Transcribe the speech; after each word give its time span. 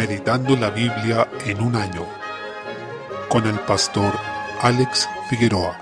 Meditando 0.00 0.56
la 0.56 0.70
Biblia 0.70 1.28
en 1.44 1.60
un 1.60 1.76
año 1.76 2.06
con 3.28 3.46
el 3.46 3.58
pastor 3.60 4.14
Alex 4.62 5.06
Figueroa. 5.28 5.78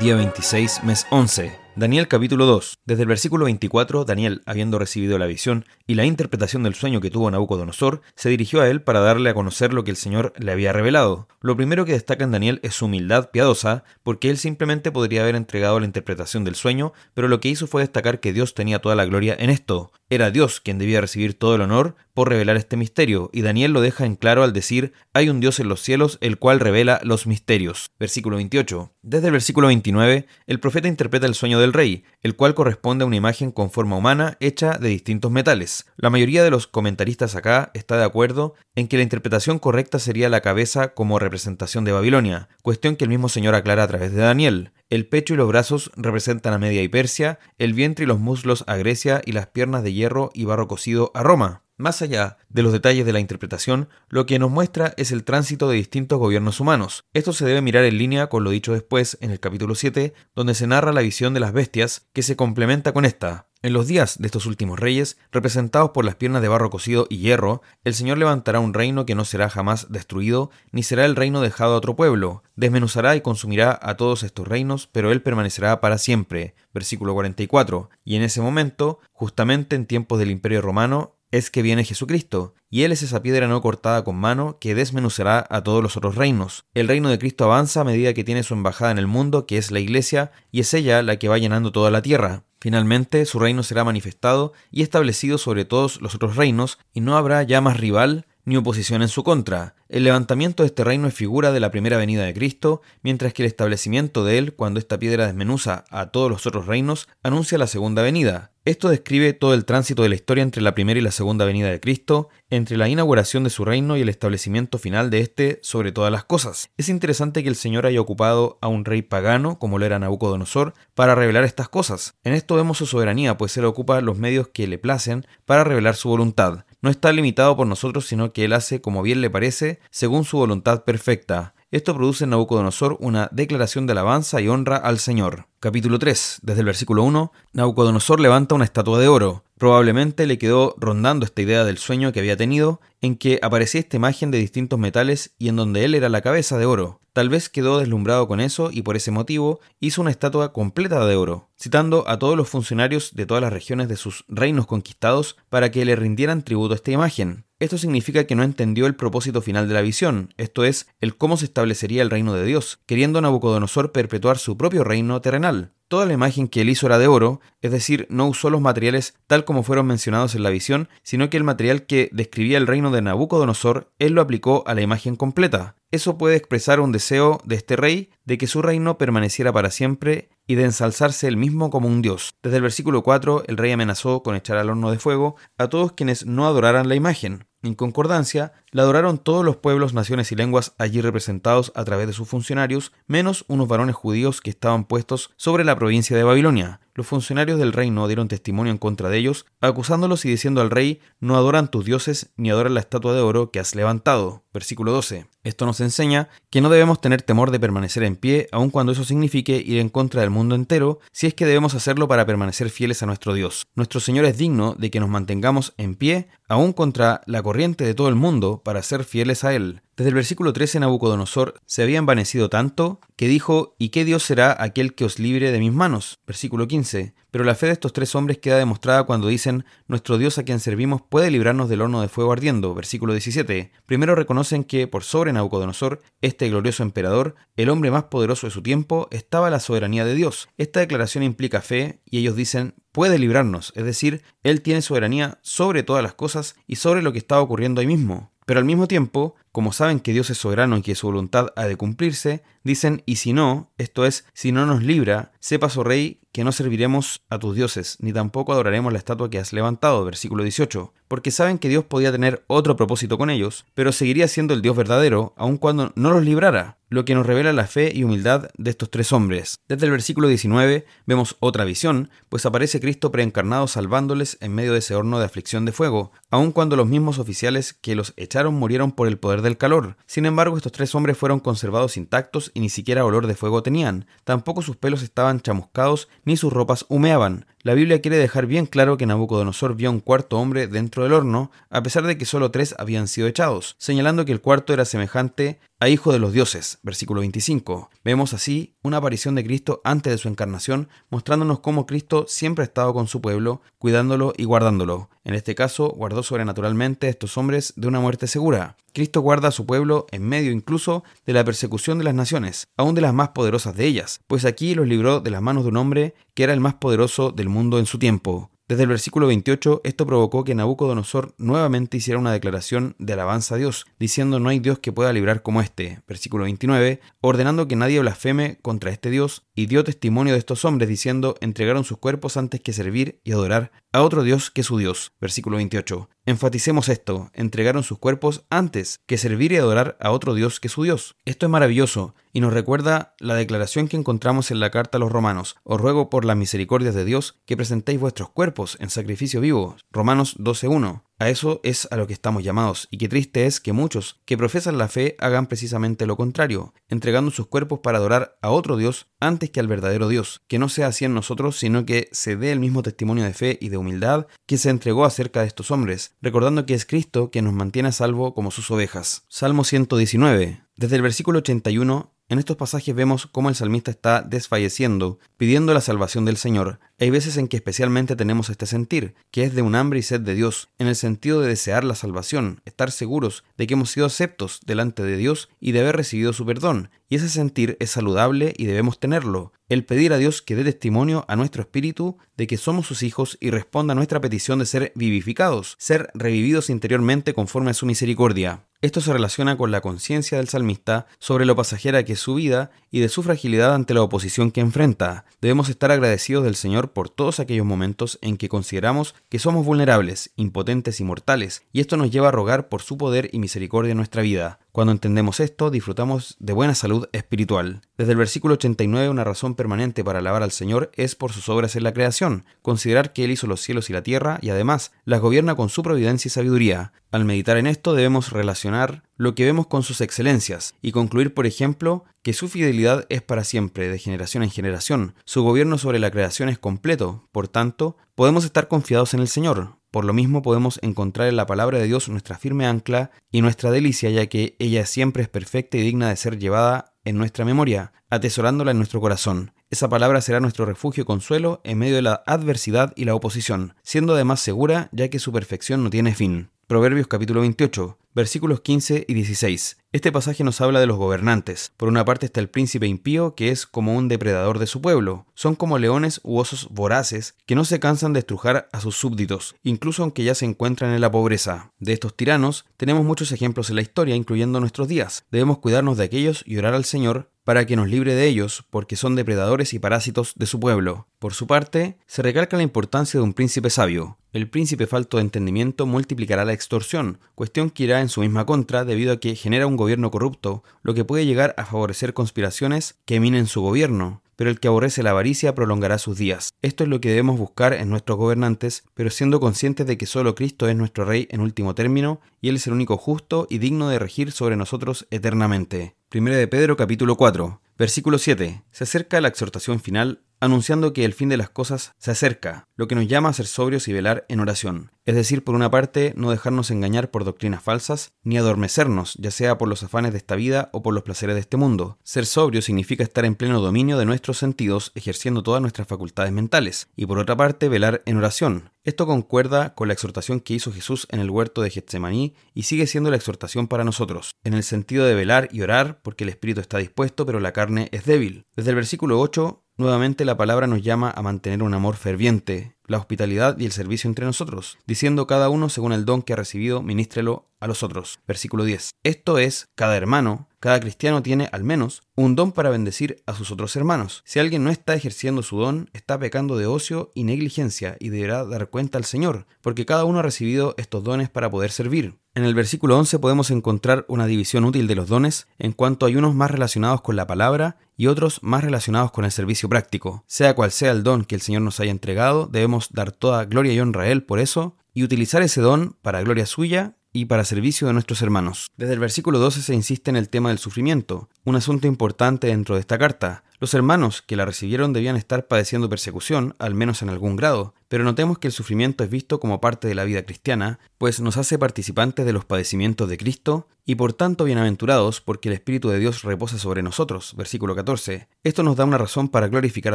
Día 0.00 0.16
26, 0.16 0.82
mes 0.82 1.06
11. 1.10 1.56
Daniel 1.76 2.08
capítulo 2.08 2.44
2. 2.46 2.75
Desde 2.86 3.02
el 3.02 3.08
versículo 3.08 3.46
24, 3.46 4.04
Daniel, 4.04 4.42
habiendo 4.46 4.78
recibido 4.78 5.18
la 5.18 5.26
visión 5.26 5.64
y 5.88 5.96
la 5.96 6.04
interpretación 6.04 6.62
del 6.62 6.76
sueño 6.76 7.00
que 7.00 7.10
tuvo 7.10 7.28
Nabucodonosor, 7.28 8.00
se 8.14 8.28
dirigió 8.28 8.60
a 8.60 8.68
él 8.68 8.80
para 8.80 9.00
darle 9.00 9.28
a 9.28 9.34
conocer 9.34 9.74
lo 9.74 9.82
que 9.82 9.90
el 9.90 9.96
Señor 9.96 10.32
le 10.38 10.52
había 10.52 10.72
revelado. 10.72 11.26
Lo 11.40 11.56
primero 11.56 11.84
que 11.84 11.94
destaca 11.94 12.22
en 12.22 12.30
Daniel 12.30 12.60
es 12.62 12.74
su 12.76 12.84
humildad 12.84 13.30
piadosa, 13.32 13.82
porque 14.04 14.30
él 14.30 14.38
simplemente 14.38 14.92
podría 14.92 15.22
haber 15.22 15.34
entregado 15.34 15.80
la 15.80 15.86
interpretación 15.86 16.44
del 16.44 16.54
sueño, 16.54 16.92
pero 17.12 17.26
lo 17.26 17.40
que 17.40 17.48
hizo 17.48 17.66
fue 17.66 17.82
destacar 17.82 18.20
que 18.20 18.32
Dios 18.32 18.54
tenía 18.54 18.78
toda 18.78 18.94
la 18.94 19.04
gloria 19.04 19.34
en 19.36 19.50
esto. 19.50 19.90
Era 20.08 20.30
Dios 20.30 20.60
quien 20.60 20.78
debía 20.78 21.00
recibir 21.00 21.36
todo 21.36 21.56
el 21.56 21.62
honor 21.62 21.96
por 22.14 22.28
revelar 22.28 22.56
este 22.56 22.76
misterio, 22.76 23.30
y 23.32 23.42
Daniel 23.42 23.72
lo 23.72 23.80
deja 23.80 24.06
en 24.06 24.14
claro 24.14 24.44
al 24.44 24.52
decir, 24.52 24.92
hay 25.12 25.28
un 25.28 25.40
Dios 25.40 25.58
en 25.58 25.68
los 25.68 25.80
cielos 25.80 26.18
el 26.20 26.38
cual 26.38 26.60
revela 26.60 27.00
los 27.02 27.26
misterios. 27.26 27.90
Versículo 27.98 28.36
28. 28.36 28.92
Desde 29.02 29.26
el 29.26 29.32
versículo 29.32 29.66
29, 29.66 30.26
el 30.46 30.60
profeta 30.60 30.86
interpreta 30.86 31.26
el 31.26 31.34
sueño 31.34 31.58
del 31.58 31.72
rey, 31.72 32.04
el 32.22 32.36
cual 32.36 32.54
corresponde 32.54 32.75
a 32.84 33.06
una 33.06 33.16
imagen 33.16 33.50
con 33.50 33.70
forma 33.70 33.96
humana 33.96 34.36
hecha 34.40 34.78
de 34.78 34.88
distintos 34.88 35.30
metales. 35.30 35.86
La 35.96 36.10
mayoría 36.10 36.44
de 36.44 36.50
los 36.50 36.66
comentaristas 36.66 37.34
acá 37.34 37.70
está 37.74 37.96
de 37.96 38.04
acuerdo 38.04 38.54
en 38.74 38.88
que 38.88 38.96
la 38.96 39.02
interpretación 39.02 39.58
correcta 39.58 39.98
sería 39.98 40.28
la 40.28 40.40
cabeza 40.40 40.94
como 40.94 41.18
representación 41.18 41.84
de 41.84 41.92
Babilonia, 41.92 42.48
cuestión 42.62 42.96
que 42.96 43.04
el 43.04 43.10
mismo 43.10 43.28
Señor 43.28 43.54
aclara 43.54 43.82
a 43.82 43.88
través 43.88 44.12
de 44.12 44.22
Daniel. 44.22 44.72
El 44.88 45.06
pecho 45.08 45.34
y 45.34 45.36
los 45.36 45.48
brazos 45.48 45.90
representan 45.96 46.52
a 46.52 46.58
Media 46.58 46.82
y 46.82 46.88
Persia, 46.88 47.40
el 47.58 47.74
vientre 47.74 48.04
y 48.04 48.06
los 48.06 48.20
muslos 48.20 48.64
a 48.68 48.76
Grecia 48.76 49.20
y 49.24 49.32
las 49.32 49.48
piernas 49.48 49.82
de 49.82 49.92
hierro 49.92 50.30
y 50.32 50.44
barro 50.44 50.68
cocido 50.68 51.10
a 51.14 51.22
Roma. 51.22 51.65
Más 51.78 52.00
allá 52.00 52.38
de 52.48 52.62
los 52.62 52.72
detalles 52.72 53.04
de 53.04 53.12
la 53.12 53.20
interpretación, 53.20 53.90
lo 54.08 54.24
que 54.24 54.38
nos 54.38 54.50
muestra 54.50 54.94
es 54.96 55.12
el 55.12 55.24
tránsito 55.24 55.68
de 55.68 55.76
distintos 55.76 56.18
gobiernos 56.18 56.58
humanos. 56.58 57.04
Esto 57.12 57.34
se 57.34 57.44
debe 57.44 57.60
mirar 57.60 57.84
en 57.84 57.98
línea 57.98 58.28
con 58.28 58.44
lo 58.44 58.50
dicho 58.50 58.72
después 58.72 59.18
en 59.20 59.30
el 59.30 59.40
capítulo 59.40 59.74
7, 59.74 60.14
donde 60.34 60.54
se 60.54 60.66
narra 60.66 60.94
la 60.94 61.02
visión 61.02 61.34
de 61.34 61.40
las 61.40 61.52
bestias, 61.52 62.06
que 62.14 62.22
se 62.22 62.34
complementa 62.34 62.92
con 62.94 63.04
esta. 63.04 63.48
En 63.60 63.72
los 63.72 63.88
días 63.88 64.18
de 64.18 64.26
estos 64.26 64.46
últimos 64.46 64.78
reyes, 64.78 65.18
representados 65.32 65.90
por 65.90 66.04
las 66.04 66.14
piernas 66.14 66.40
de 66.40 66.48
barro 66.48 66.70
cocido 66.70 67.06
y 67.10 67.18
hierro, 67.18 67.62
el 67.84 67.94
Señor 67.94 68.16
levantará 68.16 68.60
un 68.60 68.72
reino 68.72 69.04
que 69.04 69.14
no 69.14 69.24
será 69.24 69.50
jamás 69.50 69.90
destruido, 69.90 70.50
ni 70.70 70.82
será 70.82 71.04
el 71.04 71.16
reino 71.16 71.40
dejado 71.40 71.74
a 71.74 71.78
otro 71.78 71.96
pueblo. 71.96 72.42
Desmenuzará 72.54 73.16
y 73.16 73.22
consumirá 73.22 73.78
a 73.82 73.96
todos 73.96 74.22
estos 74.22 74.46
reinos, 74.46 74.88
pero 74.92 75.10
él 75.10 75.20
permanecerá 75.20 75.80
para 75.80 75.98
siempre. 75.98 76.54
Versículo 76.72 77.12
44. 77.14 77.90
Y 78.04 78.16
en 78.16 78.22
ese 78.22 78.40
momento, 78.40 79.00
justamente 79.12 79.74
en 79.74 79.86
tiempos 79.86 80.18
del 80.20 80.30
Imperio 80.30 80.62
Romano, 80.62 81.15
es 81.30 81.50
que 81.50 81.62
viene 81.62 81.84
Jesucristo, 81.84 82.54
y 82.70 82.82
Él 82.82 82.92
es 82.92 83.02
esa 83.02 83.22
piedra 83.22 83.48
no 83.48 83.60
cortada 83.60 84.04
con 84.04 84.16
mano 84.16 84.58
que 84.60 84.74
desmenuzará 84.74 85.46
a 85.50 85.62
todos 85.62 85.82
los 85.82 85.96
otros 85.96 86.14
reinos. 86.14 86.64
El 86.74 86.88
reino 86.88 87.08
de 87.08 87.18
Cristo 87.18 87.44
avanza 87.44 87.80
a 87.80 87.84
medida 87.84 88.14
que 88.14 88.24
tiene 88.24 88.42
su 88.42 88.54
embajada 88.54 88.90
en 88.90 88.98
el 88.98 89.06
mundo, 89.06 89.46
que 89.46 89.58
es 89.58 89.70
la 89.70 89.80
Iglesia, 89.80 90.32
y 90.50 90.60
es 90.60 90.72
ella 90.74 91.02
la 91.02 91.18
que 91.18 91.28
va 91.28 91.38
llenando 91.38 91.72
toda 91.72 91.90
la 91.90 92.02
tierra. 92.02 92.44
Finalmente, 92.60 93.26
su 93.26 93.38
reino 93.38 93.62
será 93.62 93.84
manifestado 93.84 94.52
y 94.70 94.82
establecido 94.82 95.38
sobre 95.38 95.64
todos 95.64 96.00
los 96.00 96.14
otros 96.14 96.36
reinos, 96.36 96.78
y 96.92 97.00
no 97.00 97.16
habrá 97.16 97.42
ya 97.42 97.60
más 97.60 97.78
rival 97.78 98.26
ni 98.46 98.56
oposición 98.56 99.02
en 99.02 99.08
su 99.08 99.22
contra. 99.22 99.74
El 99.88 100.04
levantamiento 100.04 100.62
de 100.62 100.68
este 100.68 100.84
reino 100.84 101.06
es 101.08 101.14
figura 101.14 101.52
de 101.52 101.60
la 101.60 101.70
primera 101.70 101.98
venida 101.98 102.24
de 102.24 102.32
Cristo, 102.32 102.80
mientras 103.02 103.34
que 103.34 103.42
el 103.42 103.48
establecimiento 103.48 104.24
de 104.24 104.38
él, 104.38 104.54
cuando 104.54 104.80
esta 104.80 104.98
piedra 104.98 105.26
desmenuza 105.26 105.84
a 105.90 106.06
todos 106.06 106.30
los 106.30 106.46
otros 106.46 106.66
reinos, 106.66 107.08
anuncia 107.22 107.58
la 107.58 107.66
segunda 107.66 108.02
venida. 108.02 108.52
Esto 108.66 108.88
describe 108.88 109.32
todo 109.32 109.54
el 109.54 109.64
tránsito 109.64 110.02
de 110.02 110.08
la 110.08 110.16
historia 110.16 110.42
entre 110.42 110.60
la 110.60 110.74
primera 110.74 110.98
y 110.98 111.02
la 111.02 111.12
segunda 111.12 111.44
venida 111.44 111.70
de 111.70 111.78
Cristo, 111.78 112.30
entre 112.50 112.76
la 112.76 112.88
inauguración 112.88 113.44
de 113.44 113.50
su 113.50 113.64
reino 113.64 113.96
y 113.96 114.00
el 114.00 114.08
establecimiento 114.08 114.78
final 114.78 115.08
de 115.08 115.20
éste 115.20 115.60
sobre 115.62 115.92
todas 115.92 116.10
las 116.10 116.24
cosas. 116.24 116.68
Es 116.76 116.88
interesante 116.88 117.44
que 117.44 117.48
el 117.48 117.54
Señor 117.54 117.86
haya 117.86 118.00
ocupado 118.00 118.58
a 118.60 118.66
un 118.66 118.84
rey 118.84 119.02
pagano, 119.02 119.60
como 119.60 119.78
lo 119.78 119.86
era 119.86 120.00
Nabucodonosor, 120.00 120.74
para 120.94 121.14
revelar 121.14 121.44
estas 121.44 121.68
cosas. 121.68 122.14
En 122.24 122.32
esto 122.32 122.56
vemos 122.56 122.78
su 122.78 122.86
soberanía, 122.86 123.38
pues 123.38 123.56
Él 123.56 123.66
ocupa 123.66 124.00
los 124.00 124.18
medios 124.18 124.48
que 124.48 124.66
le 124.66 124.78
placen 124.78 125.26
para 125.44 125.62
revelar 125.62 125.94
su 125.94 126.08
voluntad. 126.08 126.64
No 126.82 126.90
está 126.90 127.12
limitado 127.12 127.56
por 127.56 127.66
nosotros, 127.66 128.06
sino 128.06 128.32
que 128.32 128.44
Él 128.44 128.52
hace 128.52 128.80
como 128.80 129.02
bien 129.02 129.20
le 129.20 129.30
parece, 129.30 129.80
según 129.90 130.24
su 130.24 130.38
voluntad 130.38 130.84
perfecta. 130.84 131.54
Esto 131.70 131.94
produce 131.94 132.24
en 132.24 132.30
Nabucodonosor 132.30 132.96
una 133.00 133.28
declaración 133.32 133.86
de 133.86 133.92
alabanza 133.92 134.40
y 134.40 134.48
honra 134.48 134.76
al 134.76 134.98
Señor. 134.98 135.46
Capítulo 135.58 135.98
3. 135.98 136.40
Desde 136.42 136.60
el 136.60 136.66
versículo 136.66 137.02
1, 137.04 137.32
Nabucodonosor 137.54 138.20
levanta 138.20 138.54
una 138.54 138.64
estatua 138.64 138.98
de 138.98 139.08
oro. 139.08 139.42
Probablemente 139.56 140.26
le 140.26 140.36
quedó 140.36 140.74
rondando 140.76 141.24
esta 141.24 141.40
idea 141.40 141.64
del 141.64 141.78
sueño 141.78 142.12
que 142.12 142.20
había 142.20 142.36
tenido, 142.36 142.82
en 143.00 143.16
que 143.16 143.38
aparecía 143.40 143.80
esta 143.80 143.96
imagen 143.96 144.30
de 144.30 144.36
distintos 144.36 144.78
metales 144.78 145.34
y 145.38 145.48
en 145.48 145.56
donde 145.56 145.86
él 145.86 145.94
era 145.94 146.10
la 146.10 146.20
cabeza 146.20 146.58
de 146.58 146.66
oro. 146.66 147.00
Tal 147.14 147.30
vez 147.30 147.48
quedó 147.48 147.78
deslumbrado 147.78 148.28
con 148.28 148.40
eso 148.40 148.68
y 148.70 148.82
por 148.82 148.96
ese 148.96 149.10
motivo 149.10 149.60
hizo 149.80 150.02
una 150.02 150.10
estatua 150.10 150.52
completa 150.52 151.06
de 151.06 151.16
oro, 151.16 151.48
citando 151.58 152.06
a 152.06 152.18
todos 152.18 152.36
los 152.36 152.50
funcionarios 152.50 153.14
de 153.14 153.24
todas 153.24 153.42
las 153.42 153.54
regiones 153.54 153.88
de 153.88 153.96
sus 153.96 154.26
reinos 154.28 154.66
conquistados 154.66 155.38
para 155.48 155.70
que 155.70 155.86
le 155.86 155.96
rindieran 155.96 156.42
tributo 156.42 156.74
a 156.74 156.76
esta 156.76 156.90
imagen. 156.90 157.46
Esto 157.58 157.78
significa 157.78 158.24
que 158.24 158.34
no 158.34 158.42
entendió 158.42 158.84
el 158.86 158.96
propósito 158.96 159.40
final 159.40 159.66
de 159.66 159.72
la 159.72 159.80
visión, 159.80 160.34
esto 160.36 160.62
es, 160.64 160.88
el 161.00 161.16
cómo 161.16 161.38
se 161.38 161.46
establecería 161.46 162.02
el 162.02 162.10
reino 162.10 162.34
de 162.34 162.44
Dios, 162.44 162.80
queriendo 162.84 163.18
Nabucodonosor 163.22 163.92
perpetuar 163.92 164.36
su 164.36 164.58
propio 164.58 164.84
reino 164.84 165.22
terrenal. 165.22 165.45
Toda 165.88 166.04
la 166.04 166.14
imagen 166.14 166.48
que 166.48 166.62
él 166.62 166.68
hizo 166.68 166.86
era 166.86 166.98
de 166.98 167.06
oro, 167.06 167.40
es 167.62 167.70
decir, 167.70 168.08
no 168.10 168.26
usó 168.26 168.50
los 168.50 168.60
materiales 168.60 169.14
tal 169.28 169.44
como 169.44 169.62
fueron 169.62 169.86
mencionados 169.86 170.34
en 170.34 170.42
la 170.42 170.50
visión, 170.50 170.88
sino 171.04 171.30
que 171.30 171.36
el 171.36 171.44
material 171.44 171.86
que 171.86 172.10
describía 172.12 172.58
el 172.58 172.66
reino 172.66 172.90
de 172.90 173.02
Nabucodonosor, 173.02 173.92
él 174.00 174.14
lo 174.14 174.20
aplicó 174.20 174.64
a 174.66 174.74
la 174.74 174.82
imagen 174.82 175.14
completa. 175.14 175.76
Eso 175.92 176.18
puede 176.18 176.34
expresar 176.34 176.80
un 176.80 176.90
deseo 176.90 177.40
de 177.44 177.54
este 177.54 177.76
rey 177.76 178.10
de 178.24 178.36
que 178.36 178.48
su 178.48 178.62
reino 178.62 178.98
permaneciera 178.98 179.52
para 179.52 179.70
siempre 179.70 180.28
y 180.48 180.56
de 180.56 180.64
ensalzarse 180.64 181.28
él 181.28 181.36
mismo 181.36 181.70
como 181.70 181.86
un 181.86 182.02
dios. 182.02 182.34
Desde 182.42 182.56
el 182.56 182.62
versículo 182.62 183.04
4, 183.04 183.44
el 183.46 183.56
rey 183.56 183.70
amenazó 183.70 184.24
con 184.24 184.34
echar 184.34 184.58
al 184.58 184.70
horno 184.70 184.90
de 184.90 184.98
fuego 184.98 185.36
a 185.56 185.68
todos 185.68 185.92
quienes 185.92 186.26
no 186.26 186.46
adoraran 186.46 186.88
la 186.88 186.96
imagen. 186.96 187.46
En 187.62 187.74
concordancia, 187.74 188.52
la 188.70 188.82
adoraron 188.82 189.18
todos 189.18 189.44
los 189.44 189.56
pueblos, 189.56 189.94
naciones 189.94 190.30
y 190.32 190.36
lenguas 190.36 190.74
allí 190.78 191.00
representados 191.00 191.72
a 191.74 191.84
través 191.84 192.06
de 192.06 192.12
sus 192.12 192.28
funcionarios, 192.28 192.92
menos 193.06 193.44
unos 193.48 193.68
varones 193.68 193.96
judíos 193.96 194.40
que 194.40 194.50
estaban 194.50 194.84
puestos 194.84 195.30
sobre 195.36 195.64
la 195.64 195.76
provincia 195.76 196.16
de 196.16 196.22
Babilonia. 196.22 196.80
Los 196.96 197.06
funcionarios 197.06 197.58
del 197.58 197.74
reino 197.74 198.06
dieron 198.06 198.28
testimonio 198.28 198.72
en 198.72 198.78
contra 198.78 199.10
de 199.10 199.18
ellos, 199.18 199.44
acusándolos 199.60 200.24
y 200.24 200.30
diciendo 200.30 200.62
al 200.62 200.70
rey, 200.70 201.00
no 201.20 201.36
adoran 201.36 201.70
tus 201.70 201.84
dioses 201.84 202.30
ni 202.36 202.50
adoran 202.50 202.72
la 202.72 202.80
estatua 202.80 203.12
de 203.12 203.20
oro 203.20 203.50
que 203.50 203.60
has 203.60 203.74
levantado. 203.74 204.44
Versículo 204.54 204.92
12. 204.92 205.26
Esto 205.44 205.66
nos 205.66 205.80
enseña 205.80 206.30
que 206.48 206.62
no 206.62 206.70
debemos 206.70 207.00
tener 207.02 207.20
temor 207.20 207.50
de 207.50 207.60
permanecer 207.60 208.02
en 208.02 208.16
pie, 208.16 208.48
aun 208.50 208.70
cuando 208.70 208.92
eso 208.92 209.04
signifique 209.04 209.62
ir 209.64 209.78
en 209.78 209.90
contra 209.90 210.22
del 210.22 210.30
mundo 210.30 210.54
entero, 210.54 210.98
si 211.12 211.26
es 211.26 211.34
que 211.34 211.44
debemos 211.44 211.74
hacerlo 211.74 212.08
para 212.08 212.24
permanecer 212.24 212.70
fieles 212.70 213.02
a 213.02 213.06
nuestro 213.06 213.34
Dios. 213.34 213.66
Nuestro 213.74 214.00
Señor 214.00 214.24
es 214.24 214.38
digno 214.38 214.74
de 214.74 214.90
que 214.90 214.98
nos 214.98 215.10
mantengamos 215.10 215.74
en 215.76 215.96
pie, 215.96 216.28
aun 216.48 216.72
contra 216.72 217.20
la 217.26 217.42
corriente 217.46 217.84
de 217.84 217.94
todo 217.94 218.08
el 218.08 218.16
mundo, 218.16 218.60
para 218.64 218.82
ser 218.82 219.04
fieles 219.04 219.44
a 219.44 219.54
Él. 219.54 219.80
Desde 219.96 220.08
el 220.08 220.16
versículo 220.16 220.52
13 220.52 220.80
Nabucodonosor 220.80 221.60
se 221.64 221.84
había 221.84 221.98
envanecido 221.98 222.50
tanto 222.50 222.98
que 223.14 223.28
dijo, 223.28 223.76
¿y 223.78 223.90
qué 223.90 224.04
Dios 224.04 224.24
será 224.24 224.56
aquel 224.58 224.96
que 224.96 225.04
os 225.04 225.20
libre 225.20 225.52
de 225.52 225.60
mis 225.60 225.72
manos? 225.72 226.18
Versículo 226.26 226.66
15. 226.66 227.14
Pero 227.30 227.44
la 227.44 227.54
fe 227.54 227.66
de 227.66 227.72
estos 227.72 227.92
tres 227.92 228.16
hombres 228.16 228.38
queda 228.38 228.58
demostrada 228.58 229.04
cuando 229.04 229.28
dicen, 229.28 229.64
nuestro 229.86 230.18
Dios 230.18 230.38
a 230.38 230.42
quien 230.42 230.58
servimos 230.58 231.02
puede 231.08 231.30
librarnos 231.30 231.68
del 231.68 231.82
horno 231.82 232.00
de 232.00 232.08
fuego 232.08 232.32
ardiendo. 232.32 232.74
Versículo 232.74 233.12
17. 233.12 233.70
Primero 233.86 234.16
reconocen 234.16 234.64
que 234.64 234.88
por 234.88 235.04
sobre 235.04 235.32
Nabucodonosor, 235.32 236.02
este 236.22 236.48
glorioso 236.48 236.82
emperador, 236.82 237.36
el 237.56 237.68
hombre 237.68 237.92
más 237.92 238.04
poderoso 238.04 238.48
de 238.48 238.50
su 238.50 238.62
tiempo, 238.62 239.06
estaba 239.12 239.50
la 239.50 239.60
soberanía 239.60 240.04
de 240.04 240.16
Dios. 240.16 240.48
Esta 240.58 240.80
declaración 240.80 241.22
implica 241.22 241.60
fe 241.60 242.00
y 242.04 242.18
ellos 242.18 242.34
dicen, 242.34 242.74
puede 242.96 243.18
librarnos, 243.18 243.74
es 243.76 243.84
decir, 243.84 244.22
Él 244.42 244.62
tiene 244.62 244.80
soberanía 244.80 245.36
sobre 245.42 245.82
todas 245.82 246.02
las 246.02 246.14
cosas 246.14 246.56
y 246.66 246.76
sobre 246.76 247.02
lo 247.02 247.12
que 247.12 247.18
está 247.18 247.38
ocurriendo 247.38 247.82
ahí 247.82 247.86
mismo. 247.86 248.32
Pero 248.46 248.58
al 248.58 248.64
mismo 248.64 248.88
tiempo, 248.88 249.34
como 249.56 249.72
saben 249.72 250.00
que 250.00 250.12
Dios 250.12 250.28
es 250.28 250.36
soberano 250.36 250.76
y 250.76 250.82
que 250.82 250.94
su 250.94 251.06
voluntad 251.06 251.46
ha 251.56 251.64
de 251.64 251.76
cumplirse, 251.76 252.42
dicen, 252.62 253.02
y 253.06 253.16
si 253.16 253.32
no, 253.32 253.72
esto 253.78 254.04
es, 254.04 254.26
si 254.34 254.52
no 254.52 254.66
nos 254.66 254.82
libra, 254.82 255.32
sepas, 255.40 255.78
oh 255.78 255.82
rey, 255.82 256.20
que 256.30 256.44
no 256.44 256.52
serviremos 256.52 257.22
a 257.30 257.38
tus 257.38 257.56
dioses, 257.56 257.96
ni 258.00 258.12
tampoco 258.12 258.52
adoraremos 258.52 258.92
la 258.92 258.98
estatua 258.98 259.30
que 259.30 259.38
has 259.38 259.54
levantado, 259.54 260.04
versículo 260.04 260.42
18, 260.42 260.92
porque 261.08 261.30
saben 261.30 261.58
que 261.58 261.70
Dios 261.70 261.84
podía 261.84 262.12
tener 262.12 262.44
otro 262.46 262.76
propósito 262.76 263.16
con 263.16 263.30
ellos, 263.30 263.64
pero 263.72 263.90
seguiría 263.90 264.28
siendo 264.28 264.52
el 264.52 264.60
Dios 264.60 264.76
verdadero, 264.76 265.32
aun 265.38 265.56
cuando 265.56 265.92
no 265.96 266.10
los 266.10 266.22
librara, 266.22 266.76
lo 266.90 267.06
que 267.06 267.14
nos 267.14 267.26
revela 267.26 267.54
la 267.54 267.66
fe 267.66 267.90
y 267.94 268.04
humildad 268.04 268.50
de 268.58 268.70
estos 268.70 268.90
tres 268.90 269.12
hombres. 269.12 269.60
Desde 269.66 269.86
el 269.86 269.92
versículo 269.92 270.28
19 270.28 270.84
vemos 271.06 271.36
otra 271.40 271.64
visión, 271.64 272.10
pues 272.28 272.44
aparece 272.44 272.80
Cristo 272.80 273.10
preencarnado 273.10 273.66
salvándoles 273.66 274.36
en 274.40 274.54
medio 274.54 274.72
de 274.72 274.80
ese 274.80 274.94
horno 274.94 275.18
de 275.18 275.24
aflicción 275.24 275.64
de 275.64 275.72
fuego, 275.72 276.12
aun 276.30 276.52
cuando 276.52 276.76
los 276.76 276.86
mismos 276.86 277.18
oficiales 277.18 277.72
que 277.72 277.94
los 277.94 278.12
echaron 278.16 278.54
murieron 278.54 278.92
por 278.92 279.08
el 279.08 279.18
poder 279.18 279.40
del 279.46 279.56
calor. 279.56 279.96
Sin 280.06 280.26
embargo, 280.26 280.56
estos 280.56 280.72
tres 280.72 280.94
hombres 280.94 281.16
fueron 281.16 281.40
conservados 281.40 281.96
intactos 281.96 282.50
y 282.52 282.60
ni 282.60 282.68
siquiera 282.68 283.04
olor 283.04 283.26
de 283.26 283.34
fuego 283.34 283.62
tenían, 283.62 284.06
tampoco 284.24 284.60
sus 284.60 284.76
pelos 284.76 285.02
estaban 285.02 285.40
chamuscados 285.40 286.08
ni 286.24 286.36
sus 286.36 286.52
ropas 286.52 286.84
humeaban. 286.88 287.46
La 287.66 287.74
Biblia 287.74 288.00
quiere 288.00 288.16
dejar 288.16 288.46
bien 288.46 288.66
claro 288.66 288.96
que 288.96 289.06
Nabucodonosor 289.06 289.74
vio 289.74 289.90
un 289.90 289.98
cuarto 289.98 290.38
hombre 290.38 290.68
dentro 290.68 291.02
del 291.02 291.12
horno, 291.12 291.50
a 291.68 291.82
pesar 291.82 292.06
de 292.06 292.16
que 292.16 292.24
solo 292.24 292.52
tres 292.52 292.76
habían 292.78 293.08
sido 293.08 293.26
echados, 293.26 293.74
señalando 293.76 294.24
que 294.24 294.30
el 294.30 294.40
cuarto 294.40 294.72
era 294.72 294.84
semejante 294.84 295.58
a 295.80 295.88
hijo 295.88 296.12
de 296.12 296.18
los 296.18 296.32
dioses, 296.32 296.78
versículo 296.82 297.20
25. 297.20 297.90
Vemos 298.04 298.32
así 298.34 298.74
una 298.82 298.98
aparición 298.98 299.34
de 299.34 299.44
Cristo 299.44 299.80
antes 299.82 300.12
de 300.12 300.18
su 300.18 300.28
encarnación, 300.28 300.88
mostrándonos 301.10 301.58
cómo 301.58 301.86
Cristo 301.86 302.24
siempre 302.28 302.62
ha 302.62 302.66
estado 302.66 302.94
con 302.94 303.08
su 303.08 303.20
pueblo, 303.20 303.60
cuidándolo 303.78 304.32
y 304.36 304.44
guardándolo. 304.44 305.10
En 305.24 305.34
este 305.34 305.54
caso, 305.54 305.88
guardó 305.88 306.22
sobrenaturalmente 306.22 307.08
a 307.08 307.10
estos 307.10 307.36
hombres 307.36 307.74
de 307.76 307.88
una 307.88 308.00
muerte 308.00 308.28
segura. 308.28 308.76
Cristo 308.94 309.20
guarda 309.20 309.48
a 309.48 309.52
su 309.52 309.66
pueblo 309.66 310.06
en 310.10 310.22
medio 310.22 310.52
incluso 310.52 311.04
de 311.26 311.34
la 311.34 311.44
persecución 311.44 311.98
de 311.98 312.04
las 312.04 312.14
naciones, 312.14 312.68
aun 312.78 312.94
de 312.94 313.02
las 313.02 313.12
más 313.12 313.30
poderosas 313.30 313.76
de 313.76 313.84
ellas, 313.84 314.20
pues 314.26 314.46
aquí 314.46 314.74
los 314.74 314.86
libró 314.86 315.20
de 315.20 315.30
las 315.30 315.42
manos 315.42 315.64
de 315.64 315.68
un 315.68 315.76
hombre 315.76 316.14
que 316.32 316.44
era 316.44 316.54
el 316.54 316.60
más 316.60 316.74
poderoso 316.74 317.30
del 317.30 317.50
mundo 317.56 317.78
en 317.78 317.86
su 317.86 317.98
tiempo. 317.98 318.50
Desde 318.68 318.82
el 318.82 318.88
versículo 318.88 319.28
28, 319.28 319.80
esto 319.84 320.06
provocó 320.06 320.42
que 320.42 320.54
Nabucodonosor 320.54 321.34
nuevamente 321.38 321.96
hiciera 321.96 322.18
una 322.18 322.32
declaración 322.32 322.96
de 322.98 323.12
alabanza 323.12 323.54
a 323.54 323.58
Dios, 323.58 323.86
diciendo 323.98 324.40
no 324.40 324.48
hay 324.48 324.58
Dios 324.58 324.80
que 324.80 324.92
pueda 324.92 325.12
librar 325.12 325.42
como 325.42 325.62
este. 325.62 326.02
Versículo 326.06 326.44
29, 326.44 327.00
ordenando 327.20 327.68
que 327.68 327.76
nadie 327.76 328.00
blasfeme 328.00 328.58
contra 328.62 328.90
este 328.90 329.10
Dios, 329.10 329.46
y 329.54 329.66
dio 329.66 329.84
testimonio 329.84 330.32
de 330.32 330.40
estos 330.40 330.64
hombres, 330.64 330.88
diciendo 330.88 331.36
entregaron 331.40 331.84
sus 331.84 331.98
cuerpos 331.98 332.36
antes 332.36 332.60
que 332.60 332.72
servir 332.72 333.20
y 333.22 333.32
adorar 333.32 333.70
a 333.92 334.02
otro 334.02 334.24
Dios 334.24 334.50
que 334.50 334.64
su 334.64 334.78
Dios. 334.78 335.12
Versículo 335.20 335.56
28. 335.56 336.10
Enfaticemos 336.28 336.88
esto, 336.88 337.30
entregaron 337.34 337.84
sus 337.84 337.98
cuerpos 337.98 338.44
antes 338.50 338.98
que 339.06 339.16
servir 339.16 339.52
y 339.52 339.58
adorar 339.58 339.96
a 340.00 340.10
otro 340.10 340.34
Dios 340.34 340.58
que 340.58 340.68
su 340.68 340.82
Dios. 340.82 341.14
Esto 341.24 341.46
es 341.46 341.50
maravilloso 341.50 342.16
y 342.32 342.40
nos 342.40 342.52
recuerda 342.52 343.14
la 343.20 343.36
declaración 343.36 343.86
que 343.86 343.96
encontramos 343.96 344.50
en 344.50 344.58
la 344.58 344.70
carta 344.70 344.98
a 344.98 345.00
los 345.00 345.12
romanos. 345.12 345.54
Os 345.62 345.80
ruego 345.80 346.10
por 346.10 346.24
las 346.24 346.36
misericordias 346.36 346.96
de 346.96 347.04
Dios 347.04 347.38
que 347.46 347.56
presentéis 347.56 348.00
vuestros 348.00 348.28
cuerpos 348.30 348.76
en 348.80 348.90
sacrificio 348.90 349.40
vivo. 349.40 349.76
Romanos 349.92 350.36
12.1. 350.38 351.05
A 351.18 351.30
eso 351.30 351.60
es 351.62 351.88
a 351.90 351.96
lo 351.96 352.06
que 352.06 352.12
estamos 352.12 352.44
llamados, 352.44 352.88
y 352.90 352.98
qué 352.98 353.08
triste 353.08 353.46
es 353.46 353.58
que 353.58 353.72
muchos 353.72 354.20
que 354.26 354.36
profesan 354.36 354.76
la 354.76 354.88
fe 354.88 355.16
hagan 355.18 355.46
precisamente 355.46 356.04
lo 356.06 356.16
contrario, 356.16 356.74
entregando 356.88 357.30
sus 357.30 357.46
cuerpos 357.46 357.80
para 357.80 357.96
adorar 357.96 358.36
a 358.42 358.50
otro 358.50 358.76
Dios 358.76 359.06
antes 359.18 359.48
que 359.50 359.60
al 359.60 359.66
verdadero 359.66 360.08
Dios, 360.08 360.42
que 360.46 360.58
no 360.58 360.68
sea 360.68 360.88
así 360.88 361.06
en 361.06 361.14
nosotros, 361.14 361.56
sino 361.56 361.86
que 361.86 362.10
se 362.12 362.36
dé 362.36 362.52
el 362.52 362.60
mismo 362.60 362.82
testimonio 362.82 363.24
de 363.24 363.32
fe 363.32 363.58
y 363.62 363.70
de 363.70 363.78
humildad 363.78 364.26
que 364.44 364.58
se 364.58 364.68
entregó 364.68 365.06
acerca 365.06 365.40
de 365.40 365.46
estos 365.46 365.70
hombres, 365.70 366.14
recordando 366.20 366.66
que 366.66 366.74
es 366.74 366.84
Cristo 366.84 367.30
quien 367.30 367.46
nos 367.46 367.54
mantiene 367.54 367.88
a 367.88 367.92
salvo 367.92 368.34
como 368.34 368.50
sus 368.50 368.70
ovejas. 368.70 369.24
Salmo 369.28 369.64
119. 369.64 370.60
Desde 370.76 370.96
el 370.96 371.02
versículo 371.02 371.38
81 371.38 372.12
en 372.28 372.38
estos 372.40 372.56
pasajes 372.56 372.94
vemos 372.94 373.26
cómo 373.26 373.48
el 373.48 373.54
salmista 373.54 373.90
está 373.90 374.22
desfalleciendo, 374.22 375.18
pidiendo 375.36 375.72
la 375.72 375.80
salvación 375.80 376.24
del 376.24 376.36
Señor. 376.36 376.80
Hay 376.98 377.10
veces 377.10 377.36
en 377.36 377.46
que 377.46 377.56
especialmente 377.56 378.16
tenemos 378.16 378.50
este 378.50 378.66
sentir, 378.66 379.14
que 379.30 379.44
es 379.44 379.54
de 379.54 379.62
un 379.62 379.76
hambre 379.76 380.00
y 380.00 380.02
sed 380.02 380.20
de 380.20 380.34
Dios, 380.34 380.68
en 380.78 380.88
el 380.88 380.96
sentido 380.96 381.40
de 381.40 381.48
desear 381.48 381.84
la 381.84 381.94
salvación, 381.94 382.60
estar 382.64 382.90
seguros 382.90 383.44
de 383.56 383.66
que 383.66 383.74
hemos 383.74 383.90
sido 383.90 384.06
aceptos 384.06 384.60
delante 384.66 385.04
de 385.04 385.16
Dios 385.16 385.48
y 385.60 385.72
de 385.72 385.80
haber 385.80 385.96
recibido 385.96 386.32
su 386.32 386.44
perdón. 386.44 386.90
Y 387.08 387.16
ese 387.16 387.28
sentir 387.28 387.76
es 387.78 387.90
saludable 387.90 388.54
y 388.56 388.66
debemos 388.66 388.98
tenerlo. 388.98 389.52
El 389.68 389.84
pedir 389.84 390.12
a 390.12 390.18
Dios 390.18 390.42
que 390.42 390.56
dé 390.56 390.64
testimonio 390.64 391.24
a 391.28 391.36
nuestro 391.36 391.62
espíritu 391.62 392.18
de 392.36 392.46
que 392.46 392.56
somos 392.56 392.86
sus 392.86 393.02
hijos 393.04 393.38
y 393.40 393.50
responda 393.50 393.92
a 393.92 393.94
nuestra 393.94 394.20
petición 394.20 394.58
de 394.58 394.66
ser 394.66 394.92
vivificados, 394.96 395.76
ser 395.78 396.10
revividos 396.14 396.70
interiormente 396.70 397.34
conforme 397.34 397.70
a 397.70 397.74
su 397.74 397.86
misericordia. 397.86 398.65
Esto 398.82 399.00
se 399.00 399.12
relaciona 399.12 399.56
con 399.56 399.70
la 399.70 399.80
conciencia 399.80 400.36
del 400.36 400.48
salmista 400.48 401.06
sobre 401.18 401.46
lo 401.46 401.56
pasajera 401.56 402.04
que 402.04 402.12
es 402.12 402.20
su 402.20 402.34
vida 402.34 402.70
y 402.90 403.00
de 403.00 403.08
su 403.08 403.22
fragilidad 403.22 403.74
ante 403.74 403.94
la 403.94 404.02
oposición 404.02 404.50
que 404.50 404.60
enfrenta. 404.60 405.24
Debemos 405.40 405.70
estar 405.70 405.90
agradecidos 405.90 406.44
del 406.44 406.56
Señor 406.56 406.92
por 406.92 407.08
todos 407.08 407.40
aquellos 407.40 407.64
momentos 407.64 408.18
en 408.20 408.36
que 408.36 408.50
consideramos 408.50 409.14
que 409.30 409.38
somos 409.38 409.64
vulnerables, 409.64 410.30
impotentes 410.36 411.00
y 411.00 411.04
mortales, 411.04 411.62
y 411.72 411.80
esto 411.80 411.96
nos 411.96 412.10
lleva 412.10 412.28
a 412.28 412.32
rogar 412.32 412.68
por 412.68 412.82
su 412.82 412.98
poder 412.98 413.30
y 413.32 413.38
misericordia 413.38 413.92
en 413.92 413.96
nuestra 413.96 414.20
vida. 414.20 414.58
Cuando 414.76 414.92
entendemos 414.92 415.40
esto, 415.40 415.70
disfrutamos 415.70 416.36
de 416.38 416.52
buena 416.52 416.74
salud 416.74 417.08
espiritual. 417.12 417.80
Desde 417.96 418.12
el 418.12 418.18
versículo 418.18 418.56
89, 418.56 419.08
una 419.08 419.24
razón 419.24 419.54
permanente 419.54 420.04
para 420.04 420.18
alabar 420.18 420.42
al 420.42 420.50
Señor 420.50 420.90
es 420.96 421.14
por 421.14 421.32
sus 421.32 421.48
obras 421.48 421.76
en 421.76 421.82
la 421.82 421.94
creación, 421.94 422.44
considerar 422.60 423.14
que 423.14 423.24
Él 423.24 423.30
hizo 423.30 423.46
los 423.46 423.62
cielos 423.62 423.88
y 423.88 423.94
la 423.94 424.02
tierra 424.02 424.38
y 424.42 424.50
además 424.50 424.92
las 425.06 425.22
gobierna 425.22 425.54
con 425.54 425.70
su 425.70 425.82
providencia 425.82 426.28
y 426.28 426.30
sabiduría. 426.30 426.92
Al 427.10 427.24
meditar 427.24 427.56
en 427.56 427.66
esto 427.66 427.94
debemos 427.94 428.32
relacionar 428.32 429.02
lo 429.16 429.34
que 429.34 429.46
vemos 429.46 429.66
con 429.66 429.82
sus 429.82 430.02
excelencias 430.02 430.74
y 430.82 430.92
concluir, 430.92 431.32
por 431.32 431.46
ejemplo, 431.46 432.04
que 432.26 432.32
su 432.32 432.48
fidelidad 432.48 433.06
es 433.08 433.22
para 433.22 433.44
siempre, 433.44 433.88
de 433.88 434.00
generación 434.00 434.42
en 434.42 434.50
generación. 434.50 435.14
Su 435.24 435.44
gobierno 435.44 435.78
sobre 435.78 436.00
la 436.00 436.10
creación 436.10 436.48
es 436.48 436.58
completo, 436.58 437.28
por 437.30 437.46
tanto, 437.46 437.98
podemos 438.16 438.44
estar 438.44 438.66
confiados 438.66 439.14
en 439.14 439.20
el 439.20 439.28
Señor. 439.28 439.76
Por 439.92 440.04
lo 440.04 440.12
mismo 440.12 440.42
podemos 440.42 440.80
encontrar 440.82 441.28
en 441.28 441.36
la 441.36 441.46
palabra 441.46 441.78
de 441.78 441.86
Dios 441.86 442.08
nuestra 442.08 442.36
firme 442.36 442.66
ancla 442.66 443.12
y 443.30 443.42
nuestra 443.42 443.70
delicia, 443.70 444.10
ya 444.10 444.26
que 444.26 444.56
ella 444.58 444.86
siempre 444.86 445.22
es 445.22 445.28
perfecta 445.28 445.76
y 445.76 445.82
digna 445.82 446.08
de 446.08 446.16
ser 446.16 446.36
llevada 446.36 446.96
en 447.04 447.16
nuestra 447.16 447.44
memoria, 447.44 447.92
atesorándola 448.10 448.72
en 448.72 448.78
nuestro 448.78 449.00
corazón. 449.00 449.52
Esa 449.70 449.88
palabra 449.88 450.20
será 450.20 450.40
nuestro 450.40 450.66
refugio 450.66 451.02
y 451.02 451.06
consuelo 451.06 451.60
en 451.62 451.78
medio 451.78 451.94
de 451.94 452.02
la 452.02 452.24
adversidad 452.26 452.92
y 452.96 453.04
la 453.04 453.14
oposición, 453.14 453.76
siendo 453.84 454.14
además 454.14 454.40
segura 454.40 454.88
ya 454.90 455.10
que 455.10 455.20
su 455.20 455.30
perfección 455.30 455.84
no 455.84 455.90
tiene 455.90 456.12
fin. 456.12 456.50
Proverbios 456.68 457.06
capítulo 457.06 457.42
28, 457.42 457.96
versículos 458.12 458.60
15 458.60 459.04
y 459.06 459.14
16. 459.14 459.76
Este 459.92 460.10
pasaje 460.10 460.42
nos 460.42 460.60
habla 460.60 460.80
de 460.80 460.86
los 460.86 460.96
gobernantes. 460.96 461.70
Por 461.76 461.88
una 461.88 462.04
parte 462.04 462.26
está 462.26 462.40
el 462.40 462.48
príncipe 462.48 462.88
impío, 462.88 463.36
que 463.36 463.50
es 463.50 463.66
como 463.66 463.94
un 463.94 464.08
depredador 464.08 464.58
de 464.58 464.66
su 464.66 464.80
pueblo. 464.80 465.26
Son 465.34 465.54
como 465.54 465.78
leones 465.78 466.20
u 466.24 466.38
osos 466.38 466.66
voraces, 466.72 467.36
que 467.46 467.54
no 467.54 467.64
se 467.64 467.78
cansan 467.78 468.14
de 468.14 468.18
estrujar 468.18 468.68
a 468.72 468.80
sus 468.80 468.96
súbditos, 468.96 469.54
incluso 469.62 470.02
aunque 470.02 470.24
ya 470.24 470.34
se 470.34 470.44
encuentran 470.44 470.90
en 470.90 471.00
la 471.00 471.10
pobreza. 471.12 471.70
De 471.78 471.92
estos 471.92 472.16
tiranos 472.16 472.64
tenemos 472.76 473.04
muchos 473.04 473.30
ejemplos 473.30 473.70
en 473.70 473.76
la 473.76 473.82
historia, 473.82 474.16
incluyendo 474.16 474.58
nuestros 474.58 474.88
días. 474.88 475.24
Debemos 475.30 475.58
cuidarnos 475.58 475.98
de 475.98 476.04
aquellos 476.04 476.42
y 476.46 476.56
orar 476.56 476.74
al 476.74 476.84
Señor 476.84 477.30
para 477.46 477.64
que 477.64 477.76
nos 477.76 477.88
libre 477.88 478.16
de 478.16 478.26
ellos, 478.26 478.64
porque 478.70 478.96
son 478.96 479.14
depredadores 479.14 479.72
y 479.72 479.78
parásitos 479.78 480.32
de 480.34 480.46
su 480.46 480.58
pueblo. 480.58 481.06
Por 481.20 481.32
su 481.32 481.46
parte, 481.46 481.96
se 482.08 482.20
recalca 482.22 482.56
la 482.56 482.64
importancia 482.64 483.20
de 483.20 483.24
un 483.24 483.34
príncipe 483.34 483.70
sabio. 483.70 484.18
El 484.32 484.50
príncipe 484.50 484.88
falto 484.88 485.18
de 485.18 485.22
entendimiento 485.22 485.86
multiplicará 485.86 486.44
la 486.44 486.54
extorsión, 486.54 487.20
cuestión 487.36 487.70
que 487.70 487.84
irá 487.84 488.00
en 488.00 488.08
su 488.08 488.22
misma 488.22 488.46
contra 488.46 488.84
debido 488.84 489.12
a 489.12 489.20
que 489.20 489.36
genera 489.36 489.68
un 489.68 489.76
gobierno 489.76 490.10
corrupto, 490.10 490.64
lo 490.82 490.92
que 490.92 491.04
puede 491.04 491.24
llegar 491.24 491.54
a 491.56 491.64
favorecer 491.64 492.14
conspiraciones 492.14 492.96
que 493.04 493.20
minen 493.20 493.46
su 493.46 493.60
gobierno 493.62 494.22
pero 494.36 494.50
el 494.50 494.60
que 494.60 494.68
aborrece 494.68 495.02
la 495.02 495.10
avaricia 495.10 495.54
prolongará 495.54 495.98
sus 495.98 496.18
días. 496.18 496.50
Esto 496.60 496.84
es 496.84 496.90
lo 496.90 497.00
que 497.00 497.08
debemos 497.08 497.38
buscar 497.38 497.72
en 497.72 497.88
nuestros 497.88 498.18
gobernantes, 498.18 498.84
pero 498.92 499.08
siendo 499.08 499.40
conscientes 499.40 499.86
de 499.86 499.96
que 499.96 500.04
solo 500.04 500.34
Cristo 500.34 500.68
es 500.68 500.76
nuestro 500.76 501.06
Rey 501.06 501.26
en 501.30 501.40
último 501.40 501.74
término, 501.74 502.20
y 502.42 502.50
Él 502.50 502.56
es 502.56 502.66
el 502.66 502.74
único 502.74 502.98
justo 502.98 503.46
y 503.48 503.58
digno 503.58 503.88
de 503.88 503.98
regir 503.98 504.32
sobre 504.32 504.56
nosotros 504.56 505.06
eternamente. 505.10 505.95
1 506.14 506.30
de 506.30 506.46
Pedro 506.46 506.76
capítulo 506.76 507.16
4, 507.16 507.60
versículo 507.76 508.18
7. 508.18 508.62
Se 508.70 508.84
acerca 508.84 509.20
la 509.20 509.26
exhortación 509.26 509.80
final 509.80 510.22
anunciando 510.40 510.92
que 510.92 511.04
el 511.04 511.12
fin 511.12 511.28
de 511.28 511.36
las 511.36 511.50
cosas 511.50 511.92
se 511.98 512.10
acerca, 512.10 512.68
lo 512.76 512.88
que 512.88 512.94
nos 512.94 513.06
llama 513.06 513.30
a 513.30 513.32
ser 513.32 513.46
sobrios 513.46 513.88
y 513.88 513.92
velar 513.92 514.24
en 514.28 514.40
oración. 514.40 514.90
Es 515.06 515.14
decir, 515.14 515.44
por 515.44 515.54
una 515.54 515.70
parte, 515.70 516.12
no 516.16 516.30
dejarnos 516.30 516.72
engañar 516.72 517.12
por 517.12 517.24
doctrinas 517.24 517.62
falsas, 517.62 518.12
ni 518.24 518.38
adormecernos, 518.38 519.14
ya 519.14 519.30
sea 519.30 519.56
por 519.56 519.68
los 519.68 519.84
afanes 519.84 520.10
de 520.12 520.18
esta 520.18 520.34
vida 520.34 520.68
o 520.72 520.82
por 520.82 520.94
los 520.94 521.04
placeres 521.04 521.36
de 521.36 521.40
este 521.40 521.56
mundo. 521.56 521.98
Ser 522.02 522.26
sobrio 522.26 522.60
significa 522.60 523.04
estar 523.04 523.24
en 523.24 523.36
pleno 523.36 523.60
dominio 523.60 523.98
de 523.98 524.04
nuestros 524.04 524.38
sentidos, 524.38 524.90
ejerciendo 524.96 525.44
todas 525.44 525.62
nuestras 525.62 525.86
facultades 525.86 526.32
mentales, 526.32 526.88
y 526.96 527.06
por 527.06 527.20
otra 527.20 527.36
parte, 527.36 527.68
velar 527.68 528.02
en 528.04 528.16
oración. 528.16 528.70
Esto 528.82 529.06
concuerda 529.06 529.74
con 529.74 529.88
la 529.88 529.94
exhortación 529.94 530.40
que 530.40 530.54
hizo 530.54 530.72
Jesús 530.72 531.06
en 531.10 531.20
el 531.20 531.30
huerto 531.30 531.62
de 531.62 531.70
Getsemaní 531.70 532.34
y 532.54 532.64
sigue 532.64 532.86
siendo 532.86 533.10
la 533.10 533.16
exhortación 533.16 533.68
para 533.68 533.84
nosotros, 533.84 534.36
en 534.44 534.54
el 534.54 534.62
sentido 534.62 535.04
de 535.06 535.14
velar 535.14 535.48
y 535.52 535.62
orar, 535.62 536.00
porque 536.02 536.24
el 536.24 536.30
espíritu 536.30 536.60
está 536.60 536.78
dispuesto, 536.78 537.26
pero 537.26 537.40
la 537.40 537.52
carne 537.52 537.88
es 537.92 538.04
débil. 538.04 538.44
Desde 538.54 538.70
el 538.70 538.76
versículo 538.76 539.20
8 539.20 539.65
Nuevamente 539.78 540.24
la 540.24 540.38
palabra 540.38 540.66
nos 540.66 540.80
llama 540.80 541.12
a 541.14 541.20
mantener 541.20 541.62
un 541.62 541.74
amor 541.74 541.96
ferviente, 541.96 542.74
la 542.86 542.96
hospitalidad 542.96 543.58
y 543.58 543.66
el 543.66 543.72
servicio 543.72 544.08
entre 544.08 544.24
nosotros, 544.24 544.78
diciendo 544.86 545.26
cada 545.26 545.50
uno 545.50 545.68
según 545.68 545.92
el 545.92 546.06
don 546.06 546.22
que 546.22 546.32
ha 546.32 546.36
recibido, 546.36 546.80
ministrelo 546.80 547.50
a 547.60 547.66
los 547.66 547.82
otros. 547.82 548.18
Versículo 548.26 548.64
10. 548.64 548.92
Esto 549.02 549.36
es, 549.36 549.68
cada 549.74 549.94
hermano, 549.94 550.48
cada 550.66 550.80
cristiano 550.80 551.22
tiene 551.22 551.48
al 551.52 551.62
menos 551.62 552.02
un 552.16 552.34
don 552.34 552.50
para 552.50 552.70
bendecir 552.70 553.22
a 553.24 553.34
sus 553.36 553.52
otros 553.52 553.76
hermanos. 553.76 554.24
Si 554.26 554.40
alguien 554.40 554.64
no 554.64 554.70
está 554.70 554.94
ejerciendo 554.94 555.44
su 555.44 555.58
don, 555.58 555.90
está 555.92 556.18
pecando 556.18 556.56
de 556.56 556.66
ocio 556.66 557.12
y 557.14 557.22
negligencia 557.22 557.96
y 558.00 558.08
deberá 558.08 558.44
dar 558.44 558.68
cuenta 558.68 558.98
al 558.98 559.04
Señor, 559.04 559.46
porque 559.60 559.86
cada 559.86 560.04
uno 560.04 560.18
ha 560.18 560.22
recibido 560.22 560.74
estos 560.76 561.04
dones 561.04 561.30
para 561.30 561.48
poder 561.52 561.70
servir. 561.70 562.18
En 562.34 562.42
el 562.42 562.56
versículo 562.56 562.98
11 562.98 563.20
podemos 563.20 563.52
encontrar 563.52 564.06
una 564.08 564.26
división 564.26 564.64
útil 564.64 564.88
de 564.88 564.96
los 564.96 565.08
dones, 565.08 565.46
en 565.60 565.70
cuanto 565.70 566.04
hay 566.04 566.16
unos 566.16 566.34
más 566.34 566.50
relacionados 566.50 567.00
con 567.00 567.14
la 567.14 567.28
palabra 567.28 567.76
y 567.96 568.08
otros 568.08 568.40
más 568.42 568.64
relacionados 568.64 569.12
con 569.12 569.24
el 569.24 569.30
servicio 569.30 569.68
práctico. 569.68 570.24
Sea 570.26 570.56
cual 570.56 570.72
sea 570.72 570.90
el 570.90 571.04
don 571.04 571.24
que 571.24 571.36
el 571.36 571.42
Señor 571.42 571.62
nos 571.62 571.78
haya 571.78 571.92
entregado, 571.92 572.48
debemos 572.50 572.92
dar 572.92 573.12
toda 573.12 573.44
gloria 573.44 573.72
y 573.72 573.78
honra 573.78 574.02
a 574.02 574.08
Él 574.08 574.24
por 574.24 574.40
eso 574.40 574.74
y 574.92 575.04
utilizar 575.04 575.42
ese 575.42 575.60
don 575.60 575.94
para 576.02 576.22
gloria 576.22 576.44
suya 576.44 576.95
y 577.16 577.24
para 577.24 577.44
servicio 577.44 577.86
de 577.86 577.94
nuestros 577.94 578.20
hermanos. 578.20 578.70
Desde 578.76 578.92
el 578.92 578.98
versículo 578.98 579.38
12 579.38 579.62
se 579.62 579.74
insiste 579.74 580.10
en 580.10 580.16
el 580.16 580.28
tema 580.28 580.50
del 580.50 580.58
sufrimiento, 580.58 581.30
un 581.44 581.56
asunto 581.56 581.86
importante 581.86 582.48
dentro 582.48 582.74
de 582.74 582.82
esta 582.82 582.98
carta. 582.98 583.42
Los 583.58 583.72
hermanos 583.72 584.20
que 584.20 584.36
la 584.36 584.44
recibieron 584.44 584.92
debían 584.92 585.16
estar 585.16 585.46
padeciendo 585.46 585.88
persecución, 585.88 586.54
al 586.58 586.74
menos 586.74 587.00
en 587.00 587.08
algún 587.08 587.36
grado, 587.36 587.74
pero 587.88 588.04
notemos 588.04 588.38
que 588.38 588.48
el 588.48 588.52
sufrimiento 588.52 589.04
es 589.04 589.10
visto 589.10 589.40
como 589.40 589.60
parte 589.60 589.88
de 589.88 589.94
la 589.94 590.04
vida 590.04 590.24
cristiana, 590.24 590.78
pues 590.98 591.20
nos 591.20 591.36
hace 591.36 591.58
participantes 591.58 592.26
de 592.26 592.32
los 592.32 592.44
padecimientos 592.44 593.08
de 593.08 593.16
Cristo 593.16 593.68
y 593.84 593.94
por 593.94 594.12
tanto 594.12 594.44
bienaventurados 594.44 595.20
porque 595.20 595.48
el 595.48 595.54
Espíritu 595.54 595.88
de 595.88 596.00
Dios 596.00 596.22
reposa 596.22 596.58
sobre 596.58 596.82
nosotros. 596.82 597.34
Versículo 597.36 597.76
14. 597.76 598.26
Esto 598.42 598.62
nos 598.64 598.76
da 598.76 598.84
una 598.84 598.98
razón 598.98 599.28
para 599.28 599.46
glorificar 599.46 599.94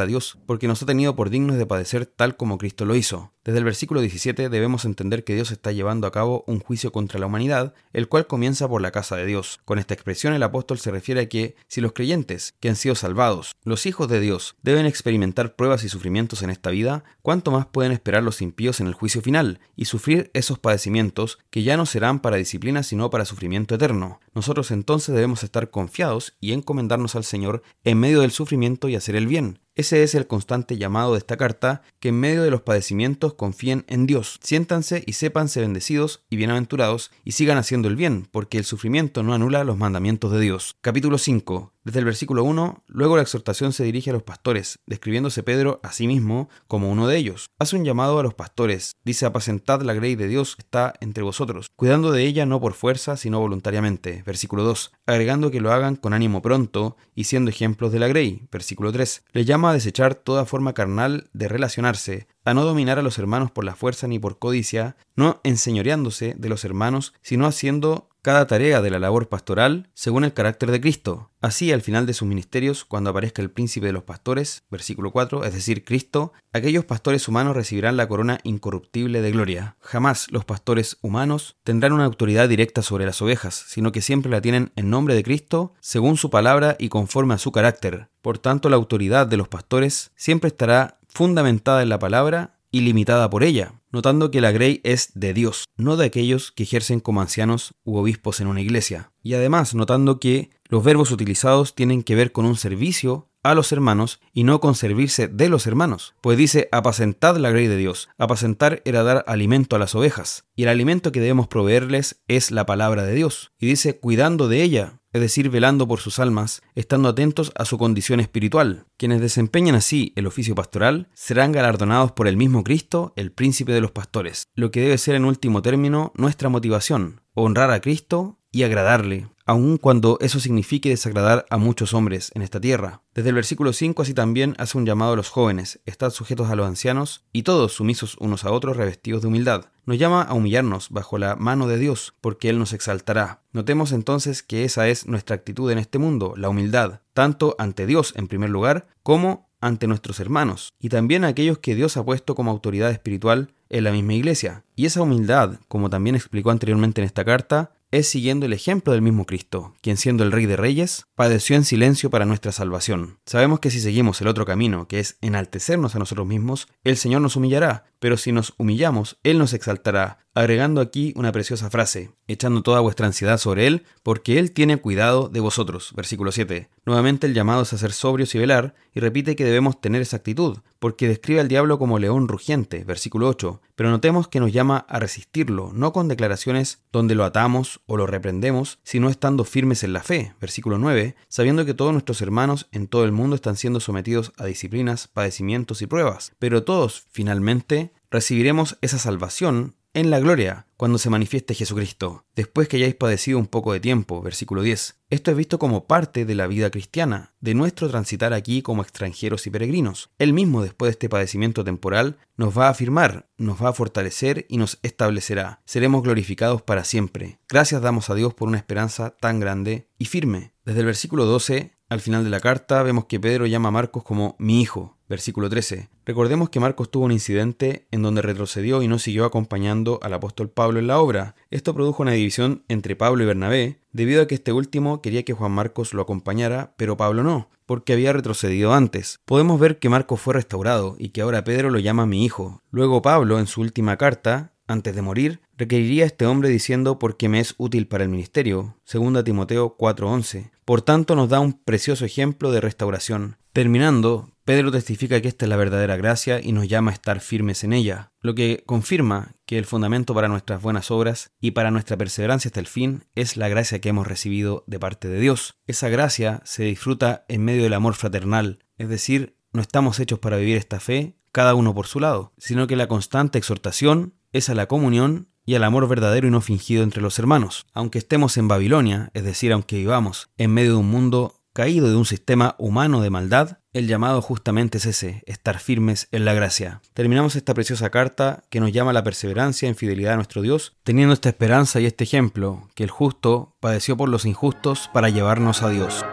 a 0.00 0.06
Dios, 0.06 0.38
porque 0.46 0.66
nos 0.66 0.82
ha 0.82 0.86
tenido 0.86 1.14
por 1.14 1.28
dignos 1.28 1.58
de 1.58 1.66
padecer 1.66 2.06
tal 2.06 2.36
como 2.36 2.56
Cristo 2.56 2.86
lo 2.86 2.96
hizo. 2.96 3.32
Desde 3.44 3.58
el 3.58 3.64
versículo 3.64 4.00
17 4.00 4.48
debemos 4.48 4.84
entender 4.86 5.24
que 5.24 5.34
Dios 5.34 5.50
está 5.50 5.72
llevando 5.72 6.06
a 6.06 6.12
cabo 6.12 6.44
un 6.46 6.60
juicio 6.60 6.92
contra 6.92 7.20
la 7.20 7.26
humanidad, 7.26 7.74
el 7.92 8.08
cual 8.08 8.26
comienza 8.26 8.66
por 8.68 8.80
la 8.80 8.92
casa 8.92 9.16
de 9.16 9.26
Dios. 9.26 9.60
Con 9.66 9.78
esta 9.78 9.94
expresión 9.94 10.32
el 10.32 10.42
apóstol 10.42 10.78
se 10.78 10.90
refiere 10.90 11.22
a 11.22 11.28
que 11.28 11.56
si 11.68 11.82
los 11.82 11.92
creyentes, 11.92 12.54
que 12.60 12.70
han 12.70 12.76
sido 12.76 12.94
salvados, 12.94 13.51
los 13.64 13.86
hijos 13.86 14.08
de 14.08 14.18
Dios, 14.18 14.56
deben 14.62 14.86
experimentar 14.86 15.54
pruebas 15.54 15.84
y 15.84 15.88
sufrimientos 15.88 16.42
en 16.42 16.50
esta 16.50 16.70
vida, 16.70 17.04
¿cuánto 17.22 17.50
más 17.52 17.66
pueden 17.66 17.92
esperar 17.92 18.22
los 18.22 18.42
impíos 18.42 18.80
en 18.80 18.88
el 18.88 18.94
juicio 18.94 19.22
final 19.22 19.60
y 19.76 19.84
sufrir 19.84 20.30
esos 20.34 20.58
padecimientos 20.58 21.38
que 21.50 21.62
ya 21.62 21.76
no 21.76 21.86
serán 21.86 22.20
para 22.20 22.36
disciplina 22.36 22.82
sino 22.82 23.10
para 23.10 23.24
sufrimiento 23.24 23.76
eterno? 23.76 24.20
Nosotros 24.34 24.70
entonces 24.72 25.14
debemos 25.14 25.44
estar 25.44 25.70
confiados 25.70 26.34
y 26.40 26.52
encomendarnos 26.52 27.14
al 27.14 27.24
Señor 27.24 27.62
en 27.84 28.00
medio 28.00 28.20
del 28.20 28.32
sufrimiento 28.32 28.88
y 28.88 28.96
hacer 28.96 29.14
el 29.14 29.28
bien. 29.28 29.60
Ese 29.74 30.02
es 30.02 30.14
el 30.14 30.26
constante 30.26 30.76
llamado 30.76 31.12
de 31.12 31.18
esta 31.18 31.38
carta, 31.38 31.80
que 31.98 32.10
en 32.10 32.20
medio 32.20 32.42
de 32.42 32.50
los 32.50 32.60
padecimientos 32.60 33.32
confíen 33.32 33.86
en 33.88 34.04
Dios, 34.06 34.38
siéntanse 34.42 35.02
y 35.06 35.14
sépanse 35.14 35.62
bendecidos 35.62 36.24
y 36.28 36.36
bienaventurados 36.36 37.10
y 37.24 37.32
sigan 37.32 37.56
haciendo 37.56 37.88
el 37.88 37.96
bien, 37.96 38.28
porque 38.30 38.58
el 38.58 38.64
sufrimiento 38.64 39.22
no 39.22 39.32
anula 39.32 39.64
los 39.64 39.78
mandamientos 39.78 40.30
de 40.30 40.40
Dios. 40.40 40.76
Capítulo 40.82 41.16
5. 41.16 41.72
Desde 41.84 41.98
el 41.98 42.04
versículo 42.04 42.44
1, 42.44 42.84
luego 42.86 43.16
la 43.16 43.22
exhortación 43.22 43.72
se 43.72 43.82
dirige 43.82 44.10
a 44.10 44.12
los 44.12 44.22
pastores, 44.22 44.78
describiéndose 44.86 45.42
Pedro 45.42 45.80
a 45.82 45.90
sí 45.90 46.06
mismo 46.06 46.48
como 46.68 46.88
uno 46.88 47.08
de 47.08 47.16
ellos. 47.16 47.50
Hace 47.58 47.74
un 47.74 47.84
llamado 47.84 48.20
a 48.20 48.22
los 48.22 48.34
pastores, 48.34 48.92
dice 49.04 49.26
apacentad 49.26 49.82
la 49.82 49.94
grey 49.94 50.14
de 50.14 50.28
Dios 50.28 50.54
está 50.58 50.94
entre 51.00 51.24
vosotros, 51.24 51.70
cuidando 51.74 52.12
de 52.12 52.24
ella 52.24 52.46
no 52.46 52.60
por 52.60 52.74
fuerza, 52.74 53.16
sino 53.16 53.40
voluntariamente. 53.40 54.22
Versículo 54.24 54.62
2, 54.62 54.92
agregando 55.06 55.50
que 55.50 55.60
lo 55.60 55.72
hagan 55.72 55.96
con 55.96 56.12
ánimo 56.12 56.40
pronto 56.40 56.96
y 57.16 57.24
siendo 57.24 57.50
ejemplos 57.50 57.90
de 57.90 57.98
la 57.98 58.06
grey. 58.06 58.46
Versículo 58.52 58.92
3, 58.92 59.24
le 59.32 59.44
llama 59.44 59.61
a 59.70 59.74
desechar 59.74 60.14
toda 60.14 60.44
forma 60.44 60.74
carnal 60.74 61.28
de 61.32 61.48
relacionarse, 61.48 62.26
a 62.44 62.54
no 62.54 62.64
dominar 62.64 62.98
a 62.98 63.02
los 63.02 63.18
hermanos 63.18 63.50
por 63.50 63.64
la 63.64 63.74
fuerza 63.74 64.06
ni 64.06 64.18
por 64.18 64.38
codicia, 64.38 64.96
no 65.16 65.40
enseñoreándose 65.44 66.34
de 66.36 66.48
los 66.48 66.64
hermanos, 66.64 67.14
sino 67.22 67.46
haciendo 67.46 68.08
cada 68.22 68.46
tarea 68.46 68.80
de 68.80 68.90
la 68.90 69.00
labor 69.00 69.28
pastoral 69.28 69.90
según 69.94 70.24
el 70.24 70.32
carácter 70.32 70.70
de 70.70 70.80
Cristo. 70.80 71.30
Así, 71.40 71.72
al 71.72 71.82
final 71.82 72.06
de 72.06 72.14
sus 72.14 72.28
ministerios, 72.28 72.84
cuando 72.84 73.10
aparezca 73.10 73.42
el 73.42 73.50
príncipe 73.50 73.86
de 73.86 73.92
los 73.92 74.04
pastores, 74.04 74.62
versículo 74.70 75.10
4, 75.10 75.44
es 75.44 75.52
decir, 75.52 75.84
Cristo, 75.84 76.32
aquellos 76.52 76.84
pastores 76.84 77.26
humanos 77.26 77.56
recibirán 77.56 77.96
la 77.96 78.06
corona 78.06 78.38
incorruptible 78.44 79.20
de 79.20 79.32
gloria. 79.32 79.76
Jamás 79.80 80.30
los 80.30 80.44
pastores 80.44 80.98
humanos 81.02 81.56
tendrán 81.64 81.92
una 81.92 82.04
autoridad 82.04 82.48
directa 82.48 82.82
sobre 82.82 83.06
las 83.06 83.20
ovejas, 83.20 83.64
sino 83.66 83.90
que 83.90 84.02
siempre 84.02 84.30
la 84.30 84.40
tienen 84.40 84.70
en 84.76 84.88
nombre 84.88 85.16
de 85.16 85.24
Cristo, 85.24 85.74
según 85.80 86.16
su 86.16 86.30
palabra 86.30 86.76
y 86.78 86.90
conforme 86.90 87.34
a 87.34 87.38
su 87.38 87.50
carácter. 87.50 88.08
Por 88.22 88.38
tanto, 88.38 88.68
la 88.68 88.76
autoridad 88.76 89.26
de 89.26 89.36
los 89.36 89.48
pastores 89.48 90.12
siempre 90.14 90.46
estará 90.46 91.00
fundamentada 91.08 91.82
en 91.82 91.88
la 91.88 91.98
palabra 91.98 92.54
y 92.72 92.80
limitada 92.80 93.30
por 93.30 93.44
ella, 93.44 93.74
notando 93.92 94.32
que 94.32 94.40
la 94.40 94.50
grey 94.50 94.80
es 94.82 95.12
de 95.14 95.34
Dios, 95.34 95.66
no 95.76 95.96
de 95.96 96.06
aquellos 96.06 96.50
que 96.50 96.64
ejercen 96.64 96.98
como 96.98 97.20
ancianos 97.20 97.74
u 97.84 97.98
obispos 97.98 98.40
en 98.40 98.48
una 98.48 98.62
iglesia. 98.62 99.12
Y 99.22 99.34
además 99.34 99.74
notando 99.74 100.18
que 100.18 100.50
los 100.68 100.82
verbos 100.82 101.12
utilizados 101.12 101.74
tienen 101.74 102.02
que 102.02 102.16
ver 102.16 102.32
con 102.32 102.46
un 102.46 102.56
servicio 102.56 103.28
a 103.42 103.54
los 103.54 103.72
hermanos 103.72 104.20
y 104.32 104.44
no 104.44 104.60
con 104.60 104.74
servirse 104.74 105.28
de 105.28 105.48
los 105.48 105.66
hermanos, 105.66 106.14
pues 106.20 106.38
dice 106.38 106.68
apacentad 106.72 107.36
la 107.36 107.50
grey 107.50 107.66
de 107.66 107.76
Dios. 107.76 108.08
Apacentar 108.16 108.82
era 108.84 109.02
dar 109.02 109.24
alimento 109.26 109.76
a 109.76 109.78
las 109.78 109.94
ovejas, 109.94 110.44
y 110.54 110.62
el 110.62 110.68
alimento 110.68 111.12
que 111.12 111.20
debemos 111.20 111.48
proveerles 111.48 112.22
es 112.28 112.50
la 112.50 112.66
palabra 112.66 113.04
de 113.04 113.14
Dios. 113.14 113.52
Y 113.58 113.66
dice 113.66 113.98
cuidando 113.98 114.48
de 114.48 114.62
ella, 114.62 115.01
es 115.12 115.20
decir, 115.20 115.50
velando 115.50 115.86
por 115.86 116.00
sus 116.00 116.18
almas, 116.18 116.62
estando 116.74 117.08
atentos 117.08 117.52
a 117.54 117.64
su 117.64 117.78
condición 117.78 118.20
espiritual. 118.20 118.86
Quienes 118.96 119.20
desempeñan 119.20 119.74
así 119.74 120.12
el 120.16 120.26
oficio 120.26 120.54
pastoral 120.54 121.08
serán 121.14 121.52
galardonados 121.52 122.12
por 122.12 122.28
el 122.28 122.36
mismo 122.36 122.64
Cristo, 122.64 123.12
el 123.16 123.32
príncipe 123.32 123.72
de 123.72 123.80
los 123.80 123.90
pastores, 123.90 124.44
lo 124.54 124.70
que 124.70 124.80
debe 124.80 124.98
ser 124.98 125.14
en 125.14 125.24
último 125.24 125.62
término 125.62 126.12
nuestra 126.16 126.48
motivación, 126.48 127.20
honrar 127.34 127.70
a 127.70 127.80
Cristo 127.80 128.38
y 128.52 128.62
agradarle, 128.62 129.28
aun 129.46 129.78
cuando 129.78 130.18
eso 130.20 130.38
signifique 130.38 130.90
desagradar 130.90 131.46
a 131.50 131.56
muchos 131.56 131.94
hombres 131.94 132.30
en 132.34 132.42
esta 132.42 132.60
tierra. 132.60 133.02
Desde 133.14 133.30
el 133.30 133.34
versículo 133.34 133.72
5 133.72 134.02
así 134.02 134.14
también 134.14 134.54
hace 134.58 134.78
un 134.78 134.86
llamado 134.86 135.14
a 135.14 135.16
los 135.16 135.30
jóvenes, 135.30 135.80
estad 135.86 136.10
sujetos 136.10 136.50
a 136.50 136.54
los 136.54 136.66
ancianos 136.66 137.24
y 137.32 137.42
todos 137.42 137.72
sumisos 137.72 138.16
unos 138.20 138.44
a 138.44 138.52
otros 138.52 138.76
revestidos 138.76 139.22
de 139.22 139.28
humildad. 139.28 139.66
Nos 139.86 139.98
llama 139.98 140.22
a 140.22 140.34
humillarnos 140.34 140.90
bajo 140.90 141.18
la 141.18 141.34
mano 141.34 141.66
de 141.66 141.78
Dios, 141.78 142.14
porque 142.20 142.50
Él 142.50 142.58
nos 142.58 142.72
exaltará. 142.72 143.42
Notemos 143.52 143.90
entonces 143.90 144.42
que 144.42 144.64
esa 144.64 144.86
es 144.88 145.06
nuestra 145.06 145.34
actitud 145.34 145.70
en 145.70 145.78
este 145.78 145.98
mundo, 145.98 146.34
la 146.36 146.50
humildad, 146.50 147.00
tanto 147.14 147.56
ante 147.58 147.86
Dios 147.86 148.12
en 148.16 148.28
primer 148.28 148.50
lugar, 148.50 148.86
como 149.02 149.50
ante 149.60 149.86
nuestros 149.86 150.20
hermanos, 150.20 150.72
y 150.78 150.88
también 150.88 151.24
a 151.24 151.28
aquellos 151.28 151.58
que 151.58 151.74
Dios 151.74 151.96
ha 151.96 152.04
puesto 152.04 152.34
como 152.34 152.50
autoridad 152.50 152.90
espiritual 152.90 153.54
en 153.70 153.84
la 153.84 153.92
misma 153.92 154.14
iglesia. 154.14 154.64
Y 154.76 154.86
esa 154.86 155.02
humildad, 155.02 155.60
como 155.68 155.88
también 155.88 156.16
explicó 156.16 156.50
anteriormente 156.50 157.00
en 157.00 157.06
esta 157.06 157.24
carta, 157.24 157.72
es 157.92 158.08
siguiendo 158.08 158.46
el 158.46 158.54
ejemplo 158.54 158.94
del 158.94 159.02
mismo 159.02 159.26
Cristo, 159.26 159.74
quien 159.82 159.98
siendo 159.98 160.24
el 160.24 160.32
Rey 160.32 160.46
de 160.46 160.56
Reyes, 160.56 161.06
padeció 161.14 161.56
en 161.56 161.64
silencio 161.64 162.08
para 162.08 162.24
nuestra 162.24 162.50
salvación. 162.50 163.18
Sabemos 163.26 163.60
que 163.60 163.70
si 163.70 163.80
seguimos 163.80 164.20
el 164.22 164.28
otro 164.28 164.46
camino, 164.46 164.88
que 164.88 164.98
es 164.98 165.18
enaltecernos 165.20 165.94
a 165.94 165.98
nosotros 165.98 166.26
mismos, 166.26 166.68
el 166.84 166.96
Señor 166.96 167.20
nos 167.20 167.36
humillará, 167.36 167.84
pero 167.98 168.16
si 168.16 168.32
nos 168.32 168.54
humillamos, 168.56 169.18
Él 169.22 169.38
nos 169.38 169.52
exaltará, 169.52 170.18
agregando 170.34 170.80
aquí 170.80 171.12
una 171.16 171.32
preciosa 171.32 171.68
frase, 171.68 172.10
echando 172.26 172.62
toda 172.62 172.80
vuestra 172.80 173.06
ansiedad 173.06 173.36
sobre 173.36 173.66
Él, 173.66 173.84
porque 174.02 174.38
Él 174.38 174.52
tiene 174.52 174.78
cuidado 174.78 175.28
de 175.28 175.40
vosotros. 175.40 175.92
Versículo 175.94 176.32
7. 176.32 176.70
Nuevamente 176.84 177.28
el 177.28 177.34
llamado 177.34 177.62
es 177.62 177.72
a 177.72 177.78
ser 177.78 177.92
sobrios 177.92 178.34
y 178.34 178.38
velar, 178.38 178.74
y 178.92 178.98
repite 178.98 179.36
que 179.36 179.44
debemos 179.44 179.80
tener 179.80 180.02
esa 180.02 180.16
actitud, 180.16 180.58
porque 180.80 181.06
describe 181.06 181.38
al 181.38 181.46
diablo 181.46 181.78
como 181.78 182.00
león 182.00 182.26
rugiente. 182.26 182.82
Versículo 182.82 183.28
8. 183.28 183.60
Pero 183.76 183.90
notemos 183.90 184.26
que 184.26 184.40
nos 184.40 184.52
llama 184.52 184.84
a 184.88 184.98
resistirlo, 184.98 185.70
no 185.72 185.92
con 185.92 186.08
declaraciones 186.08 186.82
donde 186.90 187.14
lo 187.14 187.24
atamos 187.24 187.80
o 187.86 187.96
lo 187.96 188.08
reprendemos, 188.08 188.80
sino 188.82 189.08
estando 189.08 189.44
firmes 189.44 189.84
en 189.84 189.92
la 189.92 190.02
fe. 190.02 190.34
Versículo 190.40 190.78
9. 190.78 191.14
Sabiendo 191.28 191.64
que 191.64 191.74
todos 191.74 191.92
nuestros 191.92 192.20
hermanos 192.20 192.66
en 192.72 192.88
todo 192.88 193.04
el 193.04 193.12
mundo 193.12 193.36
están 193.36 193.56
siendo 193.56 193.78
sometidos 193.78 194.32
a 194.36 194.46
disciplinas, 194.46 195.06
padecimientos 195.06 195.82
y 195.82 195.86
pruebas, 195.86 196.32
pero 196.40 196.64
todos, 196.64 197.06
finalmente, 197.12 197.92
recibiremos 198.10 198.76
esa 198.80 198.98
salvación 198.98 199.76
en 199.94 200.10
la 200.10 200.20
gloria 200.20 200.66
cuando 200.76 200.98
se 200.98 201.10
manifieste 201.10 201.54
Jesucristo, 201.54 202.24
después 202.34 202.66
que 202.66 202.76
hayáis 202.76 202.94
padecido 202.94 203.38
un 203.38 203.46
poco 203.46 203.72
de 203.72 203.80
tiempo, 203.80 204.20
versículo 204.20 204.62
10. 204.62 204.96
Esto 205.10 205.30
es 205.30 205.36
visto 205.36 205.58
como 205.58 205.86
parte 205.86 206.24
de 206.24 206.34
la 206.34 206.46
vida 206.46 206.70
cristiana, 206.70 207.34
de 207.40 207.54
nuestro 207.54 207.88
transitar 207.88 208.32
aquí 208.32 208.62
como 208.62 208.82
extranjeros 208.82 209.46
y 209.46 209.50
peregrinos. 209.50 210.10
Él 210.18 210.32
mismo, 210.32 210.62
después 210.62 210.88
de 210.88 210.92
este 210.92 211.08
padecimiento 211.08 211.62
temporal, 211.62 212.16
nos 212.36 212.58
va 212.58 212.66
a 212.66 212.70
afirmar, 212.70 213.28
nos 213.36 213.62
va 213.62 213.68
a 213.68 213.74
fortalecer 213.74 214.46
y 214.48 214.56
nos 214.56 214.78
establecerá. 214.82 215.60
Seremos 215.66 216.02
glorificados 216.02 216.62
para 216.62 216.84
siempre. 216.84 217.38
Gracias 217.48 217.80
damos 217.80 218.10
a 218.10 218.14
Dios 218.14 218.34
por 218.34 218.48
una 218.48 218.58
esperanza 218.58 219.10
tan 219.20 219.38
grande 219.38 219.88
y 219.98 220.06
firme. 220.06 220.52
Desde 220.64 220.80
el 220.80 220.86
versículo 220.86 221.26
12 221.26 221.76
al 221.92 222.00
final 222.00 222.24
de 222.24 222.30
la 222.30 222.40
carta 222.40 222.82
vemos 222.82 223.04
que 223.04 223.20
Pedro 223.20 223.44
llama 223.44 223.68
a 223.68 223.72
Marcos 223.72 224.02
como 224.02 224.34
mi 224.38 224.62
hijo. 224.62 224.96
Versículo 225.12 225.50
13. 225.50 225.90
Recordemos 226.06 226.48
que 226.48 226.58
Marcos 226.58 226.90
tuvo 226.90 227.04
un 227.04 227.12
incidente 227.12 227.86
en 227.90 228.00
donde 228.00 228.22
retrocedió 228.22 228.82
y 228.82 228.88
no 228.88 228.98
siguió 228.98 229.26
acompañando 229.26 230.00
al 230.02 230.14
apóstol 230.14 230.48
Pablo 230.48 230.78
en 230.78 230.86
la 230.86 231.00
obra. 231.00 231.34
Esto 231.50 231.74
produjo 231.74 232.02
una 232.02 232.12
división 232.12 232.64
entre 232.68 232.96
Pablo 232.96 233.22
y 233.22 233.26
Bernabé, 233.26 233.80
debido 233.92 234.22
a 234.22 234.26
que 234.26 234.36
este 234.36 234.54
último 234.54 235.02
quería 235.02 235.22
que 235.22 235.34
Juan 235.34 235.52
Marcos 235.52 235.92
lo 235.92 236.00
acompañara, 236.00 236.72
pero 236.78 236.96
Pablo 236.96 237.22
no, 237.22 237.50
porque 237.66 237.92
había 237.92 238.14
retrocedido 238.14 238.72
antes. 238.72 239.20
Podemos 239.26 239.60
ver 239.60 239.78
que 239.78 239.90
Marcos 239.90 240.18
fue 240.18 240.32
restaurado 240.32 240.96
y 240.98 241.10
que 241.10 241.20
ahora 241.20 241.44
Pedro 241.44 241.68
lo 241.68 241.78
llama 241.78 242.06
mi 242.06 242.24
hijo. 242.24 242.62
Luego 242.70 243.02
Pablo, 243.02 243.38
en 243.38 243.46
su 243.46 243.60
última 243.60 243.98
carta, 243.98 244.54
antes 244.66 244.94
de 244.94 245.02
morir, 245.02 245.42
requeriría 245.58 246.04
a 246.04 246.06
este 246.06 246.24
hombre 246.24 246.48
diciendo 246.48 246.98
porque 246.98 247.28
me 247.28 247.40
es 247.40 247.54
útil 247.58 247.86
para 247.86 248.04
el 248.04 248.08
ministerio. 248.08 248.78
2 248.90 249.24
Timoteo 249.24 249.76
4:11. 249.76 250.52
Por 250.72 250.80
tanto 250.80 251.16
nos 251.16 251.28
da 251.28 251.38
un 251.38 251.52
precioso 251.52 252.06
ejemplo 252.06 252.50
de 252.50 252.62
restauración. 252.62 253.36
Terminando, 253.52 254.30
Pedro 254.46 254.70
testifica 254.70 255.20
que 255.20 255.28
esta 255.28 255.44
es 255.44 255.50
la 255.50 255.56
verdadera 255.56 255.98
gracia 255.98 256.40
y 256.40 256.52
nos 256.52 256.66
llama 256.66 256.92
a 256.92 256.94
estar 256.94 257.20
firmes 257.20 257.62
en 257.62 257.74
ella, 257.74 258.10
lo 258.20 258.34
que 258.34 258.62
confirma 258.64 259.34
que 259.44 259.58
el 259.58 259.66
fundamento 259.66 260.14
para 260.14 260.28
nuestras 260.28 260.62
buenas 260.62 260.90
obras 260.90 261.30
y 261.42 261.50
para 261.50 261.70
nuestra 261.70 261.98
perseverancia 261.98 262.48
hasta 262.48 262.60
el 262.60 262.66
fin 262.66 263.04
es 263.14 263.36
la 263.36 263.50
gracia 263.50 263.82
que 263.82 263.90
hemos 263.90 264.06
recibido 264.06 264.64
de 264.66 264.78
parte 264.78 265.08
de 265.08 265.20
Dios. 265.20 265.56
Esa 265.66 265.90
gracia 265.90 266.40
se 266.46 266.62
disfruta 266.64 267.26
en 267.28 267.44
medio 267.44 267.64
del 267.64 267.74
amor 267.74 267.92
fraternal, 267.92 268.64
es 268.78 268.88
decir, 268.88 269.36
no 269.52 269.60
estamos 269.60 270.00
hechos 270.00 270.20
para 270.20 270.38
vivir 270.38 270.56
esta 270.56 270.80
fe 270.80 271.18
cada 271.32 271.54
uno 271.54 271.74
por 271.74 271.86
su 271.86 272.00
lado, 272.00 272.32
sino 272.38 272.66
que 272.66 272.76
la 272.76 272.88
constante 272.88 273.36
exhortación 273.36 274.14
es 274.32 274.48
a 274.48 274.54
la 274.54 274.68
comunión 274.68 275.28
y 275.44 275.54
al 275.54 275.64
amor 275.64 275.88
verdadero 275.88 276.28
y 276.28 276.30
no 276.30 276.40
fingido 276.40 276.82
entre 276.82 277.02
los 277.02 277.18
hermanos. 277.18 277.66
Aunque 277.72 277.98
estemos 277.98 278.36
en 278.36 278.48
Babilonia, 278.48 279.10
es 279.14 279.24
decir, 279.24 279.52
aunque 279.52 279.76
vivamos 279.76 280.30
en 280.38 280.52
medio 280.52 280.72
de 280.72 280.76
un 280.76 280.90
mundo 280.90 281.34
caído 281.52 281.88
de 281.88 281.96
un 281.96 282.06
sistema 282.06 282.54
humano 282.58 283.00
de 283.00 283.10
maldad, 283.10 283.58
el 283.72 283.86
llamado 283.86 284.22
justamente 284.22 284.78
es 284.78 284.86
ese, 284.86 285.22
estar 285.26 285.58
firmes 285.58 286.08
en 286.10 286.24
la 286.24 286.34
gracia. 286.34 286.80
Terminamos 286.94 287.36
esta 287.36 287.54
preciosa 287.54 287.90
carta 287.90 288.44
que 288.50 288.60
nos 288.60 288.72
llama 288.72 288.90
a 288.90 288.94
la 288.94 289.04
perseverancia 289.04 289.68
en 289.68 289.76
fidelidad 289.76 290.14
a 290.14 290.16
nuestro 290.16 290.42
Dios, 290.42 290.74
teniendo 290.82 291.14
esta 291.14 291.28
esperanza 291.28 291.80
y 291.80 291.86
este 291.86 292.04
ejemplo, 292.04 292.68
que 292.74 292.84
el 292.84 292.90
justo 292.90 293.56
padeció 293.60 293.96
por 293.96 294.08
los 294.08 294.24
injustos 294.24 294.90
para 294.92 295.08
llevarnos 295.08 295.62
a 295.62 295.70
Dios. 295.70 296.04